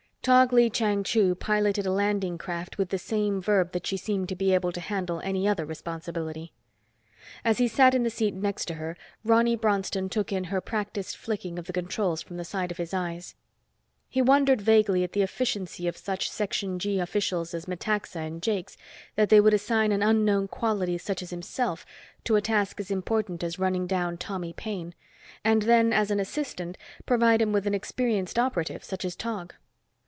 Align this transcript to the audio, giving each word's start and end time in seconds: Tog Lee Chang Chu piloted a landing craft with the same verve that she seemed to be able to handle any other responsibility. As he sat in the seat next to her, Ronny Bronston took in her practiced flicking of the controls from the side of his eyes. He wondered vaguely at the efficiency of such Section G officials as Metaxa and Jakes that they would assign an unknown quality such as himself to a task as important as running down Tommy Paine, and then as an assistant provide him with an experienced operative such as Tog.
Tog 0.23 0.53
Lee 0.53 0.69
Chang 0.69 1.03
Chu 1.03 1.33
piloted 1.33 1.87
a 1.87 1.91
landing 1.91 2.37
craft 2.37 2.77
with 2.77 2.89
the 2.89 2.99
same 2.99 3.41
verve 3.41 3.71
that 3.71 3.87
she 3.87 3.97
seemed 3.97 4.29
to 4.29 4.35
be 4.35 4.53
able 4.53 4.71
to 4.71 4.79
handle 4.79 5.19
any 5.21 5.47
other 5.47 5.65
responsibility. 5.65 6.53
As 7.43 7.57
he 7.57 7.67
sat 7.67 7.95
in 7.95 8.03
the 8.03 8.11
seat 8.11 8.35
next 8.35 8.65
to 8.65 8.75
her, 8.75 8.95
Ronny 9.25 9.55
Bronston 9.55 10.09
took 10.09 10.31
in 10.31 10.43
her 10.43 10.61
practiced 10.61 11.17
flicking 11.17 11.57
of 11.57 11.65
the 11.65 11.73
controls 11.73 12.21
from 12.21 12.37
the 12.37 12.45
side 12.45 12.69
of 12.69 12.77
his 12.77 12.93
eyes. 12.93 13.33
He 14.09 14.21
wondered 14.21 14.61
vaguely 14.61 15.03
at 15.03 15.13
the 15.13 15.23
efficiency 15.23 15.87
of 15.87 15.97
such 15.97 16.29
Section 16.29 16.77
G 16.77 16.99
officials 16.99 17.55
as 17.55 17.65
Metaxa 17.67 18.19
and 18.19 18.43
Jakes 18.43 18.77
that 19.15 19.29
they 19.29 19.41
would 19.41 19.55
assign 19.55 19.91
an 19.91 20.03
unknown 20.03 20.47
quality 20.47 20.99
such 20.99 21.23
as 21.23 21.31
himself 21.31 21.83
to 22.25 22.35
a 22.35 22.41
task 22.41 22.79
as 22.79 22.91
important 22.91 23.43
as 23.43 23.57
running 23.57 23.87
down 23.87 24.19
Tommy 24.19 24.53
Paine, 24.53 24.93
and 25.43 25.63
then 25.63 25.91
as 25.91 26.11
an 26.11 26.19
assistant 26.19 26.77
provide 27.07 27.41
him 27.41 27.51
with 27.51 27.65
an 27.65 27.73
experienced 27.73 28.37
operative 28.37 28.83
such 28.83 29.03
as 29.03 29.15
Tog. 29.15 29.55